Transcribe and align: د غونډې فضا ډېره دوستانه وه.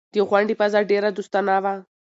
د 0.13 0.15
غونډې 0.29 0.53
فضا 0.59 0.79
ډېره 0.91 1.09
دوستانه 1.17 1.55
وه. 1.63 1.73